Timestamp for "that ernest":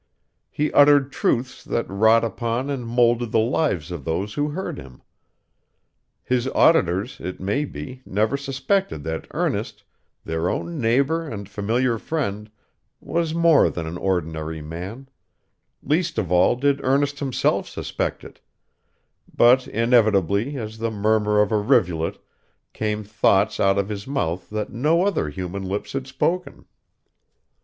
9.03-9.83